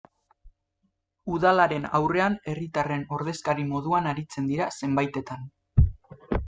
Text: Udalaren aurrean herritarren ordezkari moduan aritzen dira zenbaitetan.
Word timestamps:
Udalaren 1.33 1.85
aurrean 1.99 2.39
herritarren 2.53 3.05
ordezkari 3.19 3.67
moduan 3.75 4.13
aritzen 4.15 4.53
dira 4.55 4.73
zenbaitetan. 4.83 5.51